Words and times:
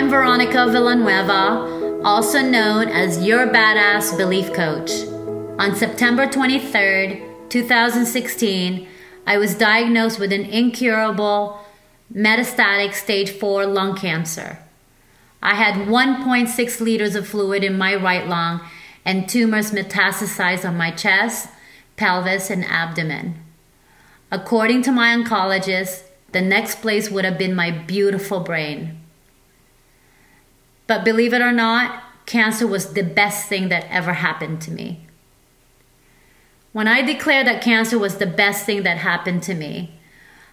I'm 0.00 0.08
Veronica 0.08 0.66
Villanueva, 0.66 2.00
also 2.02 2.40
known 2.40 2.88
as 2.88 3.22
your 3.22 3.46
badass 3.46 4.16
belief 4.16 4.50
coach. 4.54 4.90
On 5.58 5.76
September 5.76 6.26
23rd, 6.26 7.50
2016, 7.50 8.88
I 9.26 9.36
was 9.36 9.54
diagnosed 9.54 10.18
with 10.18 10.32
an 10.32 10.46
incurable 10.46 11.62
metastatic 12.10 12.94
stage 12.94 13.28
4 13.28 13.66
lung 13.66 13.94
cancer. 13.94 14.60
I 15.42 15.54
had 15.54 15.86
1.6 15.86 16.80
liters 16.80 17.14
of 17.14 17.28
fluid 17.28 17.62
in 17.62 17.76
my 17.76 17.94
right 17.94 18.26
lung 18.26 18.62
and 19.04 19.28
tumors 19.28 19.70
metastasized 19.70 20.66
on 20.66 20.78
my 20.78 20.92
chest, 20.92 21.50
pelvis, 21.96 22.48
and 22.48 22.64
abdomen. 22.64 23.34
According 24.32 24.80
to 24.84 24.92
my 24.92 25.14
oncologist, 25.14 26.04
the 26.32 26.40
next 26.40 26.80
place 26.80 27.10
would 27.10 27.26
have 27.26 27.36
been 27.36 27.54
my 27.54 27.70
beautiful 27.70 28.40
brain. 28.40 28.99
But 30.90 31.04
believe 31.04 31.32
it 31.32 31.40
or 31.40 31.52
not, 31.52 32.02
cancer 32.26 32.66
was 32.66 32.94
the 32.94 33.04
best 33.04 33.48
thing 33.48 33.68
that 33.68 33.86
ever 33.90 34.12
happened 34.12 34.60
to 34.62 34.72
me. 34.72 35.06
When 36.72 36.88
I 36.88 37.00
declare 37.00 37.44
that 37.44 37.62
cancer 37.62 37.96
was 37.96 38.16
the 38.16 38.26
best 38.26 38.66
thing 38.66 38.82
that 38.82 38.98
happened 38.98 39.44
to 39.44 39.54
me, 39.54 39.92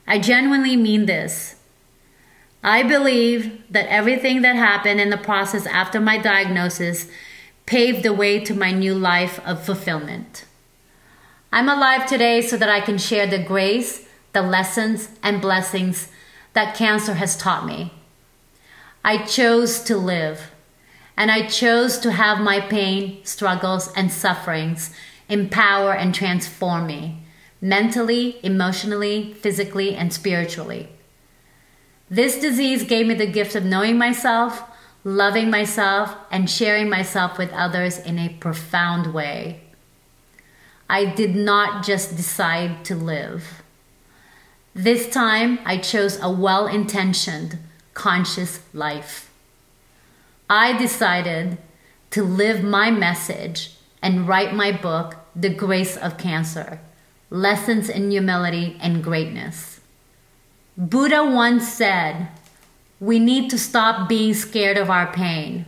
I 0.06 0.20
genuinely 0.20 0.76
mean 0.76 1.08
this. 1.08 1.56
I 2.64 2.84
believe 2.84 3.64
that 3.72 3.88
everything 3.88 4.44
that 4.44 4.56
happened 4.56 5.02
in 5.02 5.10
the 5.10 5.18
process 5.18 5.66
after 5.66 6.00
my 6.00 6.20
diagnosis 6.20 7.10
paved 7.66 8.04
the 8.04 8.14
way 8.14 8.40
to 8.42 8.54
my 8.54 8.72
new 8.72 8.94
life 8.94 9.40
of 9.44 9.66
fulfillment. 9.66 10.46
I'm 11.52 11.68
alive 11.68 12.06
today 12.06 12.44
so 12.44 12.58
that 12.58 12.70
I 12.70 12.82
can 12.82 13.00
share 13.00 13.26
the 13.26 13.44
grace, 13.44 14.08
the 14.34 14.44
lessons, 14.44 15.10
and 15.24 15.42
blessings 15.42 16.10
that 16.54 16.76
cancer 16.76 17.16
has 17.16 17.36
taught 17.36 17.66
me. 17.66 17.92
I 19.08 19.20
chose 19.20 19.80
to 19.84 19.96
live, 19.96 20.52
and 21.16 21.32
I 21.32 21.48
chose 21.48 21.98
to 22.00 22.12
have 22.12 22.42
my 22.42 22.60
pain, 22.60 23.24
struggles, 23.24 23.90
and 23.94 24.12
sufferings 24.12 24.94
empower 25.30 25.94
and 25.94 26.14
transform 26.14 26.88
me 26.88 27.24
mentally, 27.62 28.38
emotionally, 28.44 29.34
physically, 29.36 29.96
and 29.96 30.12
spiritually. 30.12 30.90
This 32.10 32.38
disease 32.38 32.84
gave 32.84 33.08
me 33.08 33.14
the 33.14 33.32
gift 33.32 33.56
of 33.56 33.64
knowing 33.64 33.98
myself, 33.98 34.64
loving 35.06 35.50
myself, 35.50 36.14
and 36.30 36.50
sharing 36.50 36.90
myself 36.90 37.38
with 37.38 37.54
others 37.54 37.98
in 38.00 38.20
a 38.20 38.36
profound 38.42 39.14
way. 39.14 39.62
I 40.90 41.06
did 41.06 41.34
not 41.34 41.86
just 41.86 42.18
decide 42.18 42.84
to 42.84 42.96
live. 42.96 43.64
This 44.76 45.10
time, 45.10 45.60
I 45.64 45.78
chose 45.78 46.20
a 46.22 46.30
well 46.30 46.68
intentioned, 46.68 47.58
conscious 47.98 48.60
life. 48.76 49.32
I 50.48 50.78
decided 50.78 51.58
to 52.12 52.24
live 52.24 52.64
my 52.64 52.92
message 52.92 53.72
and 54.04 54.28
write 54.28 54.54
my 54.54 54.72
book, 54.72 55.16
The 55.36 55.50
Grace 55.50 55.98
of 55.98 56.20
Cancer 56.20 56.80
Lessons 57.32 57.90
in 57.90 58.12
Humility 58.12 58.78
and 58.80 59.04
Greatness. 59.04 59.82
Buddha 60.78 61.26
once 61.26 61.68
said, 61.68 62.28
We 63.00 63.18
need 63.18 63.50
to 63.50 63.58
stop 63.58 64.08
being 64.08 64.36
scared 64.36 64.78
of 64.78 64.92
our 64.92 65.12
pain. 65.12 65.66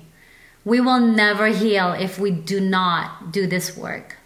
We 0.64 0.80
will 0.80 1.00
never 1.00 1.48
heal 1.48 1.94
if 1.94 2.20
we 2.20 2.30
do 2.30 2.60
not 2.62 3.32
do 3.32 3.48
this 3.48 3.76
work. 3.76 4.18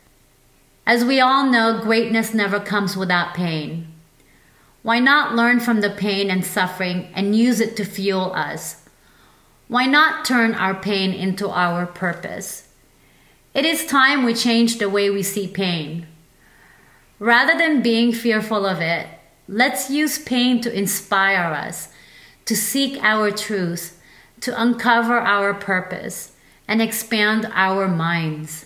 As 0.86 1.06
we 1.06 1.22
all 1.22 1.50
know, 1.50 1.80
greatness 1.82 2.34
never 2.34 2.60
comes 2.60 2.98
without 2.98 3.34
pain. 3.34 3.93
Why 4.84 5.00
not 5.00 5.34
learn 5.34 5.62
from 5.62 5.80
the 5.80 5.90
pain 5.90 6.30
and 6.30 6.46
suffering 6.46 7.08
and 7.16 7.36
use 7.36 7.62
it 7.62 7.78
to 7.78 7.86
fuel 7.86 8.34
us? 8.34 8.84
Why 9.70 9.86
not 9.86 10.26
turn 10.26 10.54
our 10.54 10.76
pain 10.76 11.14
into 11.14 11.50
our 11.50 11.86
purpose? 11.86 12.68
It 13.54 13.66
is 13.66 13.86
time 13.86 14.24
we 14.24 14.34
change 14.34 14.78
the 14.78 14.90
way 14.90 15.10
we 15.10 15.24
see 15.24 15.48
pain. 15.48 16.06
Rather 17.18 17.58
than 17.58 17.82
being 17.82 18.12
fearful 18.12 18.66
of 18.66 18.82
it, 18.82 19.08
let's 19.48 19.90
use 19.90 20.20
pain 20.20 20.60
to 20.62 20.78
inspire 20.78 21.54
us, 21.54 21.88
to 22.46 22.56
seek 22.56 23.02
our 23.02 23.32
truth, 23.32 23.98
to 24.42 24.62
uncover 24.62 25.18
our 25.18 25.54
purpose, 25.54 26.34
and 26.68 26.82
expand 26.82 27.50
our 27.54 27.88
minds. 27.88 28.66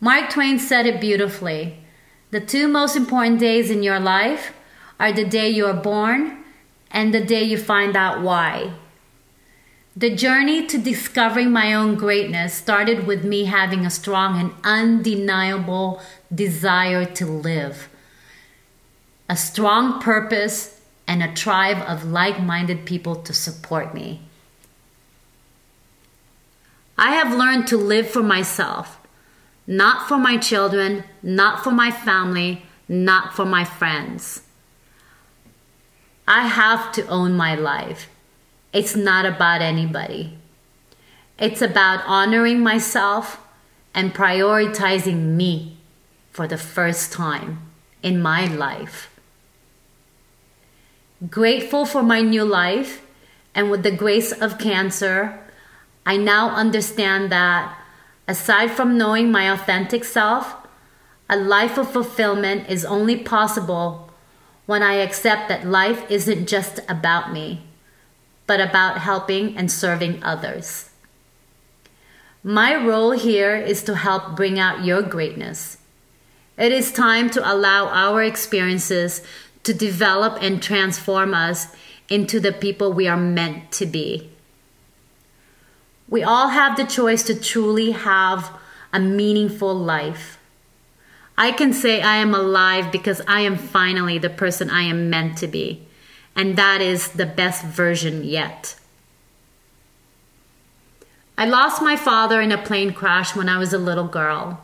Mark 0.00 0.30
Twain 0.30 0.58
said 0.58 0.86
it 0.86 0.98
beautifully 0.98 1.76
The 2.30 2.40
two 2.40 2.68
most 2.68 2.94
important 2.94 3.40
days 3.40 3.70
in 3.70 3.82
your 3.82 3.98
life 3.98 4.52
are 5.00 5.12
the 5.12 5.24
day 5.24 5.48
you 5.50 5.66
are 5.66 5.74
born 5.74 6.44
and 6.90 7.12
the 7.12 7.24
day 7.24 7.42
you 7.42 7.58
find 7.58 7.96
out 7.96 8.22
why. 8.22 8.72
The 9.96 10.14
journey 10.14 10.66
to 10.66 10.78
discovering 10.78 11.50
my 11.50 11.74
own 11.74 11.96
greatness 11.96 12.54
started 12.54 13.06
with 13.06 13.24
me 13.24 13.46
having 13.46 13.84
a 13.84 13.90
strong 13.90 14.38
and 14.40 14.52
undeniable 14.62 16.00
desire 16.32 17.04
to 17.04 17.26
live, 17.26 17.88
a 19.28 19.36
strong 19.36 20.00
purpose, 20.00 20.80
and 21.08 21.24
a 21.24 21.34
tribe 21.34 21.78
of 21.88 22.04
like 22.04 22.40
minded 22.40 22.86
people 22.86 23.16
to 23.16 23.34
support 23.34 23.92
me. 23.92 24.22
I 26.96 27.10
have 27.10 27.36
learned 27.36 27.66
to 27.68 27.76
live 27.76 28.08
for 28.08 28.22
myself, 28.22 28.99
not 29.70 30.08
for 30.08 30.18
my 30.18 30.36
children, 30.36 31.04
not 31.22 31.62
for 31.62 31.70
my 31.70 31.92
family, 31.92 32.60
not 32.88 33.32
for 33.32 33.44
my 33.44 33.64
friends. 33.64 34.42
I 36.26 36.48
have 36.48 36.90
to 36.94 37.06
own 37.06 37.34
my 37.34 37.54
life. 37.54 38.08
It's 38.72 38.96
not 38.96 39.24
about 39.24 39.62
anybody. 39.62 40.36
It's 41.38 41.62
about 41.62 42.04
honoring 42.04 42.58
myself 42.58 43.38
and 43.94 44.12
prioritizing 44.12 45.36
me 45.36 45.76
for 46.32 46.48
the 46.48 46.58
first 46.58 47.12
time 47.12 47.60
in 48.02 48.20
my 48.20 48.46
life. 48.46 49.08
Grateful 51.28 51.86
for 51.86 52.02
my 52.02 52.22
new 52.22 52.44
life, 52.44 53.02
and 53.54 53.70
with 53.70 53.84
the 53.84 53.92
grace 53.92 54.32
of 54.32 54.58
cancer, 54.58 55.38
I 56.04 56.16
now 56.16 56.56
understand 56.56 57.30
that 57.30 57.79
aside 58.30 58.70
from 58.70 58.96
knowing 58.96 59.30
my 59.30 59.50
authentic 59.50 60.04
self, 60.04 60.54
a 61.28 61.36
life 61.36 61.76
of 61.76 61.90
fulfillment 61.90 62.68
is 62.68 62.84
only 62.84 63.16
possible 63.16 64.10
when 64.66 64.82
I 64.82 64.94
accept 64.94 65.48
that 65.48 65.66
life 65.66 66.08
isn't 66.08 66.46
just 66.46 66.78
about 66.88 67.32
me 67.32 67.62
but 68.46 68.60
about 68.60 68.98
helping 68.98 69.56
and 69.56 69.70
serving 69.70 70.20
others. 70.24 70.90
My 72.42 72.74
role 72.74 73.12
here 73.12 73.54
is 73.54 73.84
to 73.84 73.94
help 73.94 74.34
bring 74.34 74.58
out 74.58 74.84
your 74.84 75.02
greatness. 75.02 75.78
It 76.58 76.72
is 76.72 76.90
time 76.90 77.30
to 77.30 77.52
allow 77.52 77.86
our 77.86 78.24
experiences 78.24 79.22
to 79.62 79.72
develop 79.72 80.42
and 80.42 80.60
transform 80.60 81.32
us 81.32 81.68
into 82.08 82.40
the 82.40 82.50
people 82.50 82.92
we 82.92 83.06
are 83.06 83.16
meant 83.16 83.70
to 83.72 83.86
be. 83.86 84.29
We 86.10 86.22
all 86.22 86.48
have 86.48 86.76
the 86.76 86.84
choice 86.84 87.22
to 87.24 87.40
truly 87.40 87.92
have 87.92 88.50
a 88.92 89.00
meaningful 89.00 89.74
life. 89.74 90.38
I 91.38 91.52
can 91.52 91.72
say 91.72 92.02
I 92.02 92.16
am 92.16 92.34
alive 92.34 92.92
because 92.92 93.22
I 93.26 93.40
am 93.40 93.56
finally 93.56 94.18
the 94.18 94.28
person 94.28 94.68
I 94.68 94.82
am 94.82 95.08
meant 95.08 95.38
to 95.38 95.46
be 95.46 95.86
and 96.36 96.56
that 96.56 96.80
is 96.80 97.08
the 97.08 97.26
best 97.26 97.64
version 97.64 98.24
yet. 98.24 98.76
I 101.36 101.46
lost 101.46 101.82
my 101.82 101.96
father 101.96 102.40
in 102.40 102.52
a 102.52 102.62
plane 102.62 102.92
crash 102.92 103.34
when 103.34 103.48
I 103.48 103.58
was 103.58 103.72
a 103.72 103.78
little 103.78 104.06
girl. 104.06 104.60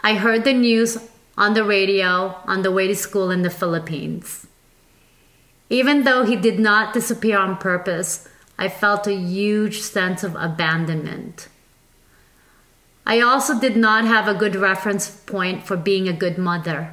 I 0.00 0.14
heard 0.14 0.44
the 0.44 0.52
news 0.52 0.98
on 1.36 1.54
the 1.54 1.64
radio 1.64 2.40
on 2.46 2.62
the 2.62 2.70
way 2.70 2.86
to 2.86 2.94
school 2.94 3.30
in 3.30 3.42
the 3.42 3.50
Philippines. 3.50 4.46
Even 5.68 6.04
though 6.04 6.24
he 6.24 6.36
did 6.36 6.58
not 6.58 6.94
disappear 6.94 7.38
on 7.38 7.56
purpose, 7.56 8.28
I 8.58 8.68
felt 8.68 9.06
a 9.06 9.14
huge 9.14 9.80
sense 9.80 10.24
of 10.24 10.34
abandonment. 10.36 11.48
I 13.04 13.20
also 13.20 13.60
did 13.60 13.76
not 13.76 14.04
have 14.04 14.26
a 14.26 14.34
good 14.34 14.56
reference 14.56 15.08
point 15.08 15.64
for 15.64 15.76
being 15.76 16.08
a 16.08 16.12
good 16.12 16.38
mother. 16.38 16.92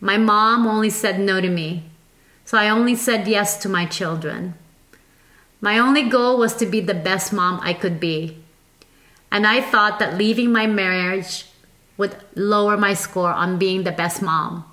My 0.00 0.16
mom 0.16 0.66
only 0.66 0.90
said 0.90 1.18
no 1.18 1.40
to 1.40 1.50
me, 1.50 1.84
so 2.44 2.56
I 2.56 2.68
only 2.68 2.94
said 2.94 3.26
yes 3.26 3.56
to 3.62 3.68
my 3.68 3.84
children. 3.86 4.54
My 5.60 5.78
only 5.78 6.08
goal 6.08 6.38
was 6.38 6.54
to 6.56 6.66
be 6.66 6.80
the 6.80 6.94
best 6.94 7.32
mom 7.32 7.60
I 7.62 7.72
could 7.72 7.98
be. 7.98 8.42
And 9.30 9.46
I 9.46 9.60
thought 9.60 9.98
that 9.98 10.18
leaving 10.18 10.52
my 10.52 10.66
marriage 10.66 11.46
would 11.96 12.16
lower 12.34 12.76
my 12.76 12.94
score 12.94 13.32
on 13.32 13.58
being 13.58 13.84
the 13.84 13.92
best 13.92 14.22
mom. 14.22 14.64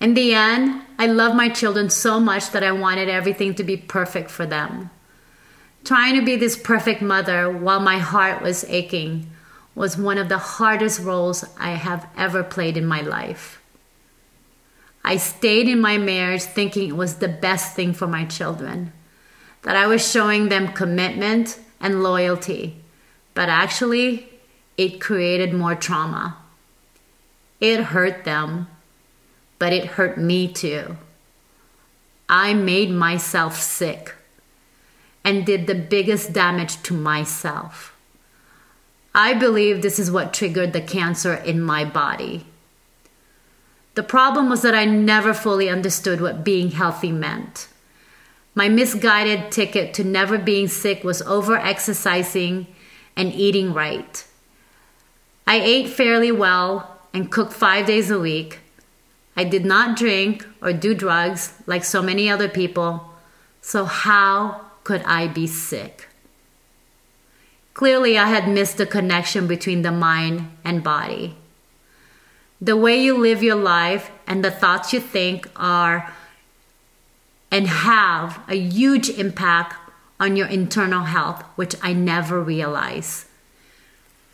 In 0.00 0.14
the 0.14 0.34
end, 0.34 0.82
I 1.00 1.06
love 1.06 1.34
my 1.34 1.48
children 1.48 1.88
so 1.88 2.20
much 2.20 2.50
that 2.50 2.62
I 2.62 2.72
wanted 2.72 3.08
everything 3.08 3.54
to 3.54 3.64
be 3.64 3.78
perfect 3.78 4.30
for 4.30 4.44
them. 4.44 4.90
Trying 5.82 6.16
to 6.16 6.22
be 6.22 6.36
this 6.36 6.58
perfect 6.58 7.00
mother 7.00 7.50
while 7.50 7.80
my 7.80 7.96
heart 7.96 8.42
was 8.42 8.64
aching 8.64 9.30
was 9.74 9.96
one 9.96 10.18
of 10.18 10.28
the 10.28 10.36
hardest 10.36 11.00
roles 11.00 11.42
I 11.58 11.70
have 11.70 12.06
ever 12.18 12.42
played 12.42 12.76
in 12.76 12.84
my 12.84 13.00
life. 13.00 13.62
I 15.02 15.16
stayed 15.16 15.68
in 15.68 15.80
my 15.80 15.96
marriage 15.96 16.42
thinking 16.42 16.90
it 16.90 16.96
was 16.96 17.14
the 17.14 17.28
best 17.28 17.74
thing 17.74 17.94
for 17.94 18.06
my 18.06 18.26
children, 18.26 18.92
that 19.62 19.76
I 19.76 19.86
was 19.86 20.06
showing 20.06 20.50
them 20.50 20.74
commitment 20.74 21.58
and 21.80 22.02
loyalty, 22.02 22.76
but 23.32 23.48
actually, 23.48 24.28
it 24.76 25.00
created 25.00 25.54
more 25.54 25.74
trauma. 25.74 26.36
It 27.58 27.84
hurt 27.84 28.24
them, 28.24 28.68
but 29.60 29.72
it 29.72 29.84
hurt 29.84 30.18
me 30.18 30.48
too. 30.48 30.96
I 32.28 32.54
made 32.54 32.90
myself 32.90 33.60
sick 33.60 34.16
and 35.22 35.46
did 35.46 35.68
the 35.68 35.74
biggest 35.74 36.32
damage 36.32 36.82
to 36.82 36.94
myself. 36.94 37.96
I 39.14 39.34
believe 39.34 39.82
this 39.82 39.98
is 39.98 40.10
what 40.10 40.32
triggered 40.32 40.72
the 40.72 40.80
cancer 40.80 41.34
in 41.34 41.60
my 41.60 41.84
body. 41.84 42.46
The 43.94 44.02
problem 44.02 44.48
was 44.48 44.62
that 44.62 44.74
I 44.74 44.86
never 44.86 45.34
fully 45.34 45.68
understood 45.68 46.20
what 46.20 46.44
being 46.44 46.70
healthy 46.70 47.12
meant. 47.12 47.68
My 48.54 48.68
misguided 48.68 49.52
ticket 49.52 49.92
to 49.94 50.04
never 50.04 50.38
being 50.38 50.68
sick 50.68 51.04
was 51.04 51.22
over 51.22 51.56
exercising 51.56 52.66
and 53.16 53.32
eating 53.34 53.74
right. 53.74 54.24
I 55.46 55.56
ate 55.60 55.88
fairly 55.88 56.32
well 56.32 56.98
and 57.12 57.30
cooked 57.30 57.52
five 57.52 57.86
days 57.86 58.10
a 58.10 58.18
week. 58.18 58.60
I 59.40 59.44
did 59.44 59.64
not 59.64 59.96
drink 59.96 60.46
or 60.60 60.74
do 60.74 60.92
drugs 60.92 61.54
like 61.64 61.82
so 61.82 62.02
many 62.02 62.28
other 62.28 62.46
people. 62.46 63.14
So, 63.62 63.86
how 63.86 64.66
could 64.84 65.02
I 65.04 65.28
be 65.28 65.46
sick? 65.46 66.08
Clearly, 67.72 68.18
I 68.18 68.26
had 68.26 68.50
missed 68.50 68.76
the 68.76 68.84
connection 68.84 69.46
between 69.46 69.80
the 69.80 69.92
mind 69.92 70.50
and 70.62 70.84
body. 70.84 71.36
The 72.60 72.76
way 72.76 73.02
you 73.02 73.16
live 73.16 73.42
your 73.42 73.56
life 73.56 74.10
and 74.26 74.44
the 74.44 74.50
thoughts 74.50 74.92
you 74.92 75.00
think 75.00 75.48
are 75.56 76.12
and 77.50 77.66
have 77.66 78.42
a 78.46 78.56
huge 78.56 79.08
impact 79.08 79.74
on 80.20 80.36
your 80.36 80.48
internal 80.48 81.04
health, 81.04 81.42
which 81.56 81.74
I 81.80 81.94
never 81.94 82.42
realized. 82.42 83.24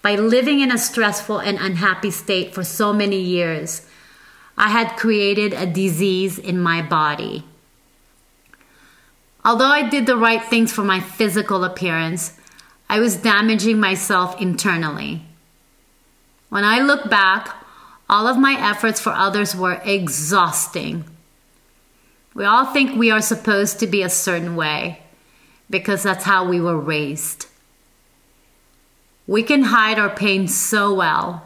By 0.03 0.17
living 0.17 0.59
in 0.59 0.73
a 0.73 0.79
stressful 0.79 1.39
and 1.39 1.59
unhappy 1.59 2.11
state 2.11 2.53
for 2.53 2.65
so 2.65 2.93
many 2.93 3.21
years, 3.21 3.86
I 4.57 4.69
had 4.69 4.97
created 4.97 5.53
a 5.53 5.67
disease 5.67 6.39
in 6.39 6.59
my 6.59 6.83
body. 6.83 7.45
Although 9.45 9.67
I 9.67 9.89
did 9.89 10.07
the 10.07 10.17
right 10.17 10.43
things 10.43 10.73
for 10.73 10.83
my 10.83 11.01
physical 11.01 11.63
appearance, 11.63 12.39
I 12.89 13.01
was 13.01 13.17
damaging 13.17 13.79
myself 13.79 14.41
internally. 14.41 15.23
When 16.49 16.65
I 16.65 16.81
look 16.81 17.11
back, 17.11 17.55
all 18.09 18.27
of 18.27 18.39
my 18.39 18.57
efforts 18.59 19.01
for 19.01 19.11
others 19.11 19.55
were 19.55 19.81
exhausting. 19.85 21.05
We 22.35 22.45
all 22.45 22.67
think 22.67 22.97
we 22.97 23.11
are 23.11 23.23
supposed 23.23 23.79
to 23.81 23.87
be 23.87 24.03
a 24.03 24.11
certain 24.11 24.57
way 24.57 25.01
because 25.69 26.03
that's 26.03 26.25
how 26.25 26.49
we 26.49 26.61
were 26.61 26.79
raised. 26.79 27.47
We 29.27 29.43
can 29.43 29.65
hide 29.65 29.99
our 29.99 30.15
pain 30.15 30.47
so 30.47 30.95
well. 30.95 31.46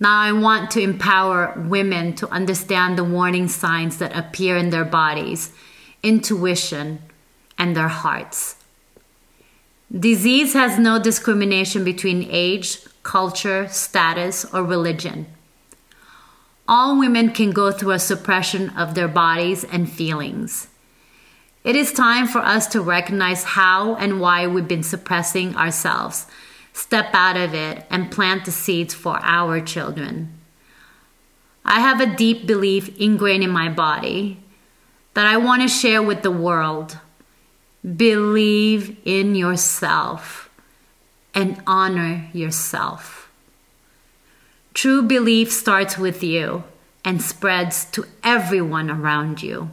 Now, 0.00 0.20
I 0.20 0.32
want 0.32 0.70
to 0.72 0.80
empower 0.80 1.54
women 1.56 2.14
to 2.16 2.28
understand 2.28 2.96
the 2.96 3.04
warning 3.04 3.48
signs 3.48 3.98
that 3.98 4.16
appear 4.16 4.56
in 4.56 4.70
their 4.70 4.84
bodies, 4.84 5.52
intuition, 6.02 7.00
and 7.58 7.76
their 7.76 7.88
hearts. 7.88 8.56
Disease 9.96 10.52
has 10.52 10.78
no 10.78 11.00
discrimination 11.00 11.82
between 11.82 12.28
age, 12.30 12.78
culture, 13.02 13.66
status, 13.68 14.44
or 14.52 14.62
religion. 14.62 15.26
All 16.68 16.98
women 16.98 17.30
can 17.32 17.50
go 17.50 17.72
through 17.72 17.92
a 17.92 17.98
suppression 17.98 18.70
of 18.76 18.94
their 18.94 19.08
bodies 19.08 19.64
and 19.64 19.90
feelings. 19.90 20.68
It 21.64 21.74
is 21.74 21.92
time 21.92 22.28
for 22.28 22.40
us 22.40 22.66
to 22.68 22.80
recognize 22.80 23.42
how 23.42 23.96
and 23.96 24.20
why 24.20 24.46
we've 24.46 24.68
been 24.68 24.82
suppressing 24.82 25.56
ourselves, 25.56 26.26
step 26.78 27.10
out 27.12 27.36
of 27.36 27.54
it, 27.54 27.84
and 27.90 28.10
plant 28.10 28.44
the 28.44 28.52
seeds 28.52 28.94
for 28.94 29.18
our 29.22 29.60
children. 29.60 30.32
I 31.64 31.80
have 31.80 32.00
a 32.00 32.14
deep 32.14 32.46
belief 32.46 32.96
ingrained 32.98 33.42
in 33.42 33.50
my 33.50 33.68
body 33.68 34.38
that 35.14 35.26
I 35.26 35.36
want 35.36 35.62
to 35.62 35.68
share 35.68 36.00
with 36.00 36.22
the 36.22 36.30
world. 36.30 36.98
Believe 37.84 38.96
in 39.04 39.34
yourself 39.34 40.48
and 41.34 41.60
honor 41.66 42.28
yourself. 42.32 43.28
True 44.72 45.02
belief 45.02 45.50
starts 45.52 45.98
with 45.98 46.22
you 46.22 46.62
and 47.04 47.20
spreads 47.20 47.86
to 47.86 48.04
everyone 48.22 48.90
around 48.90 49.42
you. 49.42 49.70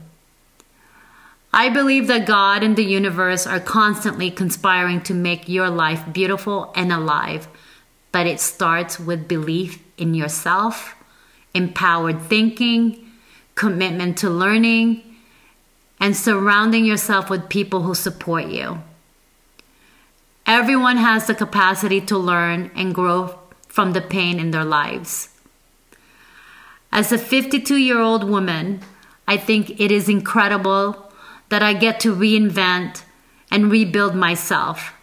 I 1.57 1.69
believe 1.69 2.07
that 2.07 2.25
God 2.25 2.63
and 2.63 2.75
the 2.75 2.83
universe 2.83 3.47
are 3.47 3.61
constantly 3.61 4.29
conspiring 4.29 4.99
to 5.03 5.13
make 5.13 5.47
your 5.47 5.69
life 5.69 6.03
beautiful 6.11 6.73
and 6.75 6.91
alive, 6.91 7.47
but 8.11 8.27
it 8.27 8.41
starts 8.41 8.99
with 8.99 9.29
belief 9.29 9.81
in 9.97 10.13
yourself, 10.13 10.95
empowered 11.53 12.21
thinking, 12.23 13.09
commitment 13.55 14.17
to 14.17 14.29
learning, 14.29 15.01
and 15.97 16.17
surrounding 16.17 16.83
yourself 16.83 17.29
with 17.29 17.47
people 17.47 17.83
who 17.83 17.95
support 17.95 18.47
you. 18.47 18.83
Everyone 20.45 20.97
has 20.97 21.25
the 21.25 21.33
capacity 21.33 22.01
to 22.01 22.17
learn 22.17 22.69
and 22.75 22.93
grow 22.93 23.39
from 23.69 23.93
the 23.93 24.01
pain 24.01 24.41
in 24.41 24.51
their 24.51 24.65
lives. 24.65 25.29
As 26.91 27.13
a 27.13 27.17
52 27.17 27.77
year 27.77 28.01
old 28.01 28.25
woman, 28.25 28.81
I 29.25 29.37
think 29.37 29.79
it 29.79 29.89
is 29.89 30.09
incredible 30.09 31.04
that 31.50 31.63
I 31.63 31.74
get 31.74 32.00
to 32.01 32.15
reinvent 32.15 33.03
and 33.51 33.71
rebuild 33.71 34.15
myself, 34.15 34.94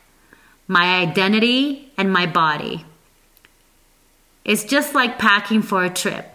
my 0.66 1.00
identity, 1.00 1.92
and 1.96 2.12
my 2.12 2.26
body. 2.26 2.84
It's 4.44 4.64
just 4.64 4.94
like 4.94 5.18
packing 5.18 5.62
for 5.62 5.84
a 5.84 5.90
trip. 5.90 6.28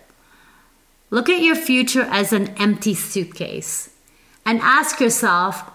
Look 1.10 1.30
at 1.30 1.42
your 1.42 1.56
future 1.56 2.04
as 2.04 2.34
an 2.34 2.50
empty 2.58 2.94
suitcase 2.94 3.90
and 4.46 4.60
ask 4.62 5.00
yourself 5.00 5.70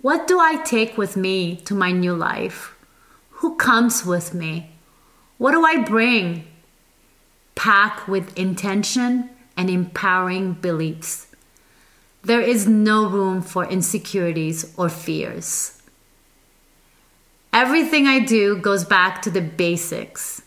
what 0.00 0.26
do 0.26 0.40
I 0.40 0.56
take 0.64 0.98
with 0.98 1.16
me 1.16 1.56
to 1.56 1.74
my 1.74 1.92
new 1.92 2.14
life? 2.14 2.74
Who 3.30 3.56
comes 3.56 4.04
with 4.04 4.34
me? 4.34 4.70
What 5.38 5.52
do 5.52 5.64
I 5.64 5.82
bring? 5.82 6.46
Pack 7.54 8.08
with 8.08 8.36
intention 8.36 9.30
and 9.56 9.70
empowering 9.70 10.54
beliefs. 10.54 11.28
There 12.24 12.40
is 12.40 12.68
no 12.68 13.08
room 13.08 13.42
for 13.42 13.64
insecurities 13.64 14.72
or 14.76 14.88
fears. 14.88 15.82
Everything 17.52 18.06
I 18.06 18.20
do 18.20 18.56
goes 18.56 18.84
back 18.84 19.22
to 19.22 19.30
the 19.30 19.42
basics 19.42 20.42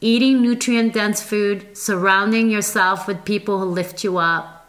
eating 0.00 0.42
nutrient 0.42 0.92
dense 0.92 1.22
food, 1.22 1.76
surrounding 1.76 2.50
yourself 2.50 3.06
with 3.06 3.24
people 3.24 3.58
who 3.58 3.64
lift 3.64 4.04
you 4.04 4.18
up, 4.18 4.66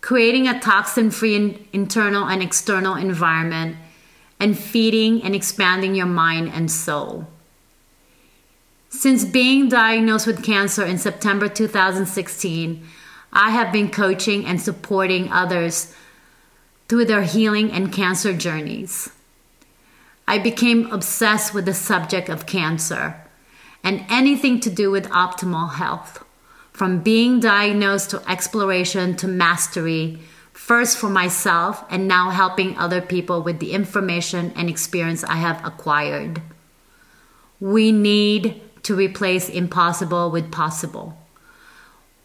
creating 0.00 0.46
a 0.46 0.60
toxin 0.60 1.10
free 1.10 1.66
internal 1.72 2.24
and 2.24 2.42
external 2.42 2.94
environment, 2.94 3.76
and 4.38 4.58
feeding 4.58 5.22
and 5.22 5.34
expanding 5.34 5.94
your 5.94 6.06
mind 6.06 6.50
and 6.54 6.70
soul. 6.70 7.26
Since 8.88 9.24
being 9.24 9.68
diagnosed 9.68 10.26
with 10.26 10.44
cancer 10.44 10.84
in 10.84 10.98
September 10.98 11.48
2016, 11.48 12.86
I 13.38 13.50
have 13.50 13.70
been 13.70 13.90
coaching 13.90 14.46
and 14.46 14.58
supporting 14.58 15.30
others 15.30 15.94
through 16.88 17.04
their 17.04 17.22
healing 17.22 17.70
and 17.70 17.92
cancer 17.92 18.32
journeys. 18.32 19.10
I 20.26 20.38
became 20.38 20.90
obsessed 20.90 21.52
with 21.52 21.66
the 21.66 21.74
subject 21.74 22.30
of 22.30 22.46
cancer 22.46 23.20
and 23.84 24.06
anything 24.08 24.58
to 24.60 24.70
do 24.70 24.90
with 24.90 25.10
optimal 25.10 25.74
health 25.74 26.24
from 26.72 27.02
being 27.02 27.38
diagnosed 27.38 28.08
to 28.10 28.26
exploration 28.26 29.16
to 29.16 29.28
mastery, 29.28 30.18
first 30.54 30.96
for 30.96 31.10
myself 31.10 31.84
and 31.90 32.08
now 32.08 32.30
helping 32.30 32.78
other 32.78 33.02
people 33.02 33.42
with 33.42 33.58
the 33.58 33.72
information 33.72 34.50
and 34.56 34.70
experience 34.70 35.22
I 35.22 35.36
have 35.36 35.62
acquired. 35.62 36.40
We 37.60 37.92
need 37.92 38.62
to 38.84 38.96
replace 38.96 39.50
impossible 39.50 40.30
with 40.30 40.50
possible. 40.50 41.18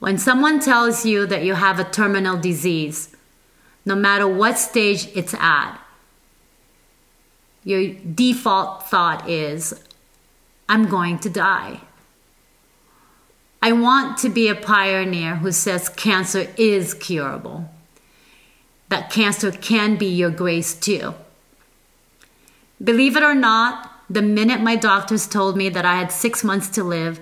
When 0.01 0.17
someone 0.17 0.59
tells 0.59 1.05
you 1.05 1.27
that 1.27 1.43
you 1.43 1.53
have 1.53 1.79
a 1.79 1.83
terminal 1.83 2.35
disease, 2.35 3.15
no 3.85 3.93
matter 3.93 4.27
what 4.27 4.57
stage 4.57 5.07
it's 5.13 5.35
at, 5.35 5.77
your 7.63 7.93
default 7.93 8.89
thought 8.89 9.29
is, 9.29 9.79
I'm 10.67 10.89
going 10.89 11.19
to 11.19 11.29
die. 11.29 11.81
I 13.61 13.73
want 13.73 14.17
to 14.17 14.29
be 14.29 14.47
a 14.47 14.55
pioneer 14.55 15.35
who 15.35 15.51
says 15.51 15.87
cancer 15.87 16.47
is 16.57 16.95
curable, 16.95 17.69
that 18.89 19.11
cancer 19.11 19.51
can 19.51 19.97
be 19.97 20.07
your 20.07 20.31
grace 20.31 20.73
too. 20.73 21.13
Believe 22.83 23.15
it 23.15 23.21
or 23.21 23.35
not, 23.35 23.91
the 24.09 24.23
minute 24.23 24.61
my 24.61 24.75
doctors 24.75 25.27
told 25.27 25.55
me 25.55 25.69
that 25.69 25.85
I 25.85 25.97
had 25.97 26.11
six 26.11 26.43
months 26.43 26.69
to 26.69 26.83
live 26.83 27.19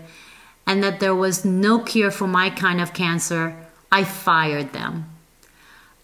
and 0.69 0.83
that 0.83 0.99
there 0.99 1.15
was 1.15 1.43
no 1.43 1.79
cure 1.79 2.11
for 2.11 2.27
my 2.27 2.47
kind 2.51 2.79
of 2.79 2.93
cancer, 2.93 3.55
I 3.91 4.03
fired 4.03 4.71
them. 4.71 5.09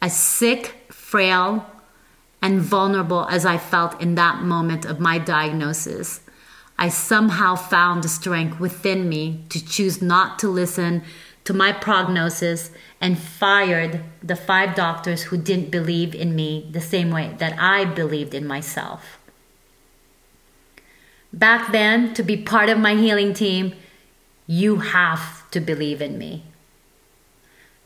As 0.02 0.18
sick, 0.18 0.88
frail, 0.90 1.68
and 2.42 2.60
vulnerable 2.60 3.28
as 3.30 3.46
I 3.46 3.60
felt 3.60 4.02
in 4.02 4.16
that 4.16 4.42
moment 4.42 4.84
of 4.84 5.00
my 5.00 5.20
diagnosis, 5.20 6.22
I 6.80 6.90
somehow 6.90 7.54
found 7.54 8.04
the 8.04 8.08
strength 8.10 8.60
within 8.60 9.08
me 9.08 9.46
to 9.50 9.64
choose 9.64 10.02
not 10.02 10.40
to 10.40 10.50
listen 10.50 11.04
to 11.44 11.54
my 11.54 11.72
prognosis 11.72 12.72
and 13.00 13.20
fired 13.20 14.02
the 14.24 14.36
five 14.36 14.74
doctors 14.74 15.22
who 15.26 15.38
didn't 15.38 15.70
believe 15.70 16.16
in 16.16 16.36
me 16.36 16.68
the 16.72 16.82
same 16.82 17.12
way 17.12 17.36
that 17.38 17.56
I 17.60 17.86
believed 17.86 18.34
in 18.34 18.48
myself. 18.48 19.20
Back 21.32 21.72
then, 21.72 22.16
to 22.16 22.24
be 22.24 22.36
part 22.36 22.70
of 22.70 22.80
my 22.80 22.96
healing 22.96 23.36
team, 23.36 23.76
you 24.48 24.78
have 24.78 25.50
to 25.52 25.60
believe 25.60 26.02
in 26.02 26.18
me. 26.18 26.44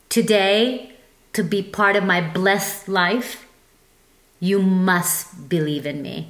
Today, 0.08 0.92
to 1.32 1.42
be 1.42 1.62
part 1.62 1.96
of 1.96 2.04
my 2.04 2.20
blessed 2.20 2.88
life, 2.88 3.46
you 4.40 4.60
must 4.60 5.48
believe 5.48 5.86
in 5.86 6.02
me. 6.02 6.28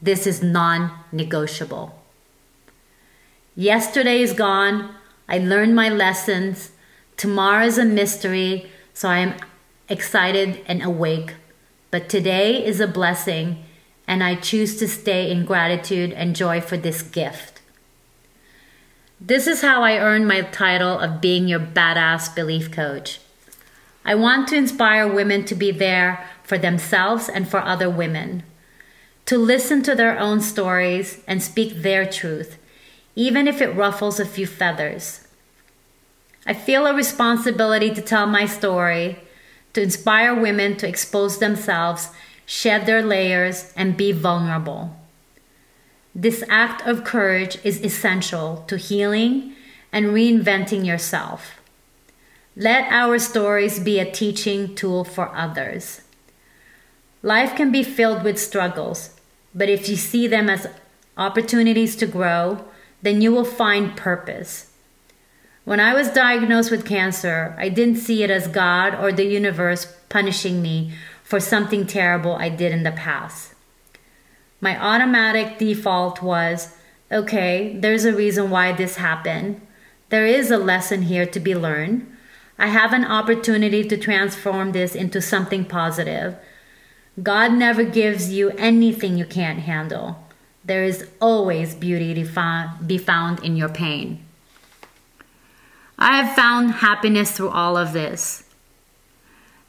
This 0.00 0.26
is 0.26 0.42
non 0.42 0.92
negotiable. 1.12 1.98
Yesterday 3.54 4.20
is 4.20 4.32
gone. 4.32 4.94
I 5.28 5.38
learned 5.38 5.74
my 5.74 5.88
lessons. 5.88 6.72
Tomorrow 7.16 7.66
is 7.66 7.78
a 7.78 7.84
mystery, 7.84 8.70
so 8.94 9.08
I 9.08 9.18
am 9.18 9.34
excited 9.88 10.60
and 10.66 10.82
awake. 10.82 11.34
But 11.90 12.08
today 12.08 12.64
is 12.64 12.80
a 12.80 12.86
blessing, 12.86 13.64
and 14.08 14.24
I 14.24 14.34
choose 14.34 14.76
to 14.78 14.88
stay 14.88 15.30
in 15.30 15.44
gratitude 15.44 16.12
and 16.12 16.34
joy 16.34 16.60
for 16.60 16.76
this 16.76 17.02
gift. 17.02 17.51
This 19.24 19.46
is 19.46 19.62
how 19.62 19.84
I 19.84 19.98
earned 19.98 20.26
my 20.26 20.40
title 20.40 20.98
of 20.98 21.20
being 21.20 21.46
your 21.46 21.60
badass 21.60 22.34
belief 22.34 22.72
coach. 22.72 23.20
I 24.04 24.16
want 24.16 24.48
to 24.48 24.56
inspire 24.56 25.06
women 25.06 25.44
to 25.44 25.54
be 25.54 25.70
there 25.70 26.26
for 26.42 26.58
themselves 26.58 27.28
and 27.28 27.48
for 27.48 27.60
other 27.60 27.88
women 27.88 28.42
to 29.26 29.38
listen 29.38 29.80
to 29.84 29.94
their 29.94 30.18
own 30.18 30.40
stories 30.40 31.22
and 31.28 31.40
speak 31.40 31.82
their 31.82 32.04
truth, 32.04 32.58
even 33.14 33.46
if 33.46 33.60
it 33.60 33.76
ruffles 33.76 34.18
a 34.18 34.26
few 34.26 34.44
feathers. 34.44 35.28
I 36.44 36.52
feel 36.52 36.84
a 36.84 36.92
responsibility 36.92 37.94
to 37.94 38.02
tell 38.02 38.26
my 38.26 38.46
story, 38.46 39.20
to 39.74 39.82
inspire 39.82 40.34
women 40.34 40.76
to 40.78 40.88
expose 40.88 41.38
themselves, 41.38 42.08
shed 42.44 42.86
their 42.86 43.02
layers, 43.02 43.72
and 43.76 43.96
be 43.96 44.10
vulnerable. 44.10 44.96
This 46.14 46.44
act 46.48 46.86
of 46.86 47.04
courage 47.04 47.58
is 47.64 47.82
essential 47.82 48.64
to 48.68 48.76
healing 48.76 49.54
and 49.92 50.06
reinventing 50.06 50.86
yourself. 50.86 51.58
Let 52.54 52.92
our 52.92 53.18
stories 53.18 53.78
be 53.78 53.98
a 53.98 54.10
teaching 54.10 54.74
tool 54.74 55.04
for 55.04 55.34
others. 55.34 56.02
Life 57.22 57.56
can 57.56 57.72
be 57.72 57.82
filled 57.82 58.24
with 58.24 58.38
struggles, 58.38 59.18
but 59.54 59.70
if 59.70 59.88
you 59.88 59.96
see 59.96 60.26
them 60.26 60.50
as 60.50 60.66
opportunities 61.16 61.96
to 61.96 62.06
grow, 62.06 62.64
then 63.00 63.22
you 63.22 63.32
will 63.32 63.44
find 63.44 63.96
purpose. 63.96 64.70
When 65.64 65.80
I 65.80 65.94
was 65.94 66.10
diagnosed 66.10 66.70
with 66.70 66.84
cancer, 66.84 67.54
I 67.58 67.68
didn't 67.68 67.96
see 67.96 68.22
it 68.22 68.30
as 68.30 68.48
God 68.48 68.96
or 68.96 69.12
the 69.12 69.24
universe 69.24 69.86
punishing 70.08 70.60
me 70.60 70.92
for 71.22 71.40
something 71.40 71.86
terrible 71.86 72.34
I 72.34 72.48
did 72.48 72.72
in 72.72 72.82
the 72.82 72.92
past. 72.92 73.51
My 74.62 74.80
automatic 74.80 75.58
default 75.58 76.22
was 76.22 76.76
okay, 77.10 77.76
there's 77.78 78.04
a 78.04 78.14
reason 78.14 78.48
why 78.48 78.70
this 78.72 78.96
happened. 78.96 79.60
There 80.08 80.24
is 80.24 80.52
a 80.52 80.56
lesson 80.56 81.02
here 81.02 81.26
to 81.26 81.40
be 81.40 81.54
learned. 81.54 82.06
I 82.58 82.68
have 82.68 82.92
an 82.92 83.04
opportunity 83.04 83.82
to 83.82 83.96
transform 83.96 84.70
this 84.70 84.94
into 84.94 85.20
something 85.20 85.64
positive. 85.64 86.36
God 87.20 87.52
never 87.52 87.82
gives 87.82 88.32
you 88.32 88.50
anything 88.50 89.18
you 89.18 89.26
can't 89.26 89.58
handle. 89.58 90.24
There 90.64 90.84
is 90.84 91.08
always 91.20 91.74
beauty 91.74 92.14
to 92.14 92.70
be 92.86 92.98
found 92.98 93.40
in 93.42 93.56
your 93.56 93.68
pain. 93.68 94.24
I 95.98 96.22
have 96.22 96.36
found 96.36 96.74
happiness 96.74 97.32
through 97.32 97.50
all 97.50 97.76
of 97.76 97.92
this. 97.92 98.44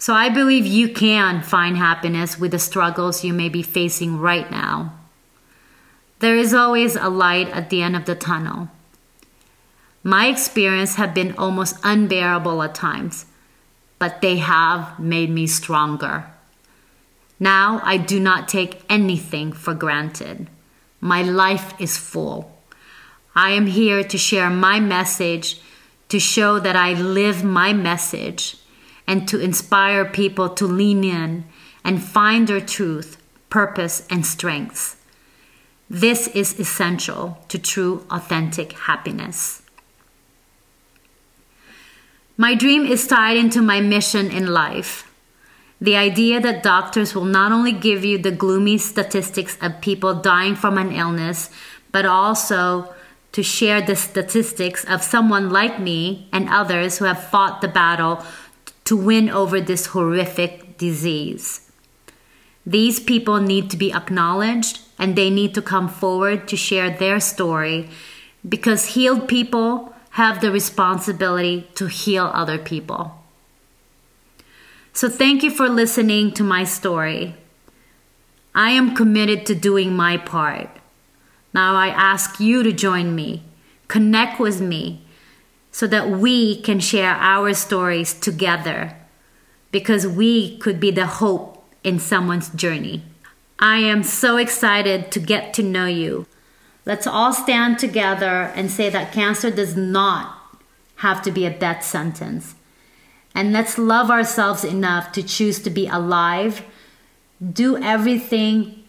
So 0.03 0.13
I 0.13 0.27
believe 0.27 0.65
you 0.65 0.89
can 0.89 1.41
find 1.41 1.77
happiness 1.77 2.37
with 2.37 2.51
the 2.51 2.59
struggles 2.59 3.23
you 3.23 3.31
may 3.31 3.47
be 3.47 3.63
facing 3.63 4.19
right 4.19 4.51
now. 4.51 4.99
There 6.19 6.35
is 6.35 6.53
always 6.53 6.97
a 6.97 7.07
light 7.07 7.47
at 7.51 7.69
the 7.69 7.81
end 7.81 7.95
of 7.95 8.03
the 8.03 8.13
tunnel. 8.13 8.67
My 10.03 10.27
experience 10.27 10.95
have 10.95 11.13
been 11.13 11.33
almost 11.37 11.77
unbearable 11.85 12.61
at 12.63 12.75
times, 12.75 13.27
but 13.97 14.19
they 14.19 14.39
have 14.39 14.99
made 14.99 15.29
me 15.29 15.47
stronger. 15.47 16.25
Now 17.39 17.79
I 17.85 17.95
do 17.95 18.19
not 18.19 18.49
take 18.49 18.81
anything 18.89 19.53
for 19.53 19.73
granted. 19.73 20.49
My 20.99 21.21
life 21.21 21.79
is 21.79 21.95
full. 21.95 22.51
I 23.35 23.51
am 23.51 23.67
here 23.67 24.03
to 24.03 24.17
share 24.17 24.49
my 24.49 24.81
message, 24.81 25.61
to 26.09 26.19
show 26.19 26.59
that 26.59 26.75
I 26.75 26.91
live 26.91 27.45
my 27.45 27.71
message, 27.71 28.57
and 29.07 29.27
to 29.27 29.39
inspire 29.39 30.05
people 30.05 30.49
to 30.49 30.65
lean 30.65 31.03
in 31.03 31.45
and 31.83 32.01
find 32.01 32.47
their 32.47 32.61
truth, 32.61 33.17
purpose, 33.49 34.05
and 34.09 34.25
strengths. 34.25 34.97
This 35.89 36.27
is 36.29 36.59
essential 36.59 37.37
to 37.49 37.59
true, 37.59 38.05
authentic 38.09 38.73
happiness. 38.73 39.61
My 42.35 42.55
dream 42.55 42.85
is 42.85 43.05
tied 43.05 43.37
into 43.37 43.61
my 43.61 43.79
mission 43.79 44.31
in 44.31 44.47
life. 44.47 45.09
The 45.79 45.95
idea 45.95 46.39
that 46.39 46.63
doctors 46.63 47.13
will 47.13 47.25
not 47.25 47.51
only 47.51 47.73
give 47.73 48.03
you 48.03 48.17
the 48.17 48.31
gloomy 48.31 48.77
statistics 48.77 49.57
of 49.61 49.81
people 49.81 50.15
dying 50.15 50.55
from 50.55 50.77
an 50.77 50.91
illness, 50.91 51.51
but 51.91 52.05
also 52.05 52.95
to 53.33 53.43
share 53.43 53.81
the 53.81 53.95
statistics 53.95 54.85
of 54.85 55.03
someone 55.03 55.49
like 55.49 55.79
me 55.79 56.27
and 56.31 56.49
others 56.49 56.97
who 56.97 57.05
have 57.05 57.29
fought 57.29 57.61
the 57.61 57.67
battle 57.67 58.23
to 58.85 58.97
win 58.97 59.29
over 59.29 59.61
this 59.61 59.87
horrific 59.87 60.77
disease. 60.77 61.71
These 62.65 62.99
people 62.99 63.39
need 63.39 63.69
to 63.71 63.77
be 63.77 63.93
acknowledged 63.93 64.79
and 64.97 65.15
they 65.15 65.29
need 65.29 65.53
to 65.55 65.61
come 65.61 65.89
forward 65.89 66.47
to 66.47 66.55
share 66.55 66.89
their 66.89 67.19
story 67.19 67.89
because 68.47 68.93
healed 68.93 69.27
people 69.27 69.93
have 70.11 70.41
the 70.41 70.51
responsibility 70.51 71.67
to 71.75 71.87
heal 71.87 72.31
other 72.33 72.57
people. 72.57 73.19
So 74.93 75.09
thank 75.09 75.41
you 75.41 75.49
for 75.49 75.67
listening 75.67 76.33
to 76.33 76.43
my 76.43 76.63
story. 76.63 77.35
I 78.53 78.69
am 78.71 78.95
committed 78.95 79.45
to 79.47 79.55
doing 79.55 79.95
my 79.95 80.17
part. 80.17 80.69
Now 81.53 81.75
I 81.75 81.87
ask 81.87 82.39
you 82.39 82.61
to 82.61 82.71
join 82.71 83.15
me, 83.15 83.43
connect 83.87 84.39
with 84.39 84.61
me, 84.61 85.03
so 85.73 85.87
that 85.87 86.07
we 86.07 86.61
can 86.61 86.79
share 86.79 87.15
our 87.15 87.53
stories 87.55 88.13
together 88.13 88.95
because 89.71 90.07
we 90.07 90.55
could 90.59 90.79
be 90.79 90.91
the 90.91 91.07
hope 91.07 91.67
in 91.83 91.99
someone's 91.99 92.49
journey. 92.49 93.01
I 93.57 93.77
am 93.79 94.03
so 94.03 94.37
excited 94.37 95.11
to 95.11 95.19
get 95.19 95.51
to 95.55 95.63
know 95.63 95.87
you. 95.87 96.27
Let's 96.85 97.07
all 97.07 97.33
stand 97.33 97.79
together 97.79 98.53
and 98.55 98.69
say 98.69 98.89
that 98.91 99.11
cancer 99.13 99.49
does 99.49 99.75
not 99.75 100.37
have 100.97 101.23
to 101.23 101.31
be 101.31 101.45
a 101.45 101.57
death 101.57 101.83
sentence. 101.83 102.53
And 103.33 103.51
let's 103.51 103.79
love 103.79 104.11
ourselves 104.11 104.63
enough 104.63 105.11
to 105.13 105.23
choose 105.23 105.59
to 105.63 105.71
be 105.71 105.87
alive, 105.87 106.63
do 107.41 107.81
everything 107.81 108.83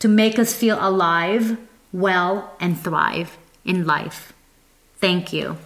to 0.00 0.08
make 0.08 0.38
us 0.38 0.52
feel 0.52 0.76
alive, 0.80 1.56
well, 1.94 2.54
and 2.60 2.78
thrive 2.78 3.38
in 3.64 3.86
life. 3.86 4.34
Thank 5.00 5.32
you. 5.32 5.56